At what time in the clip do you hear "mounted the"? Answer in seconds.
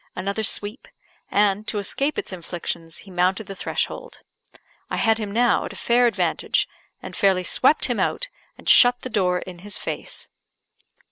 3.11-3.53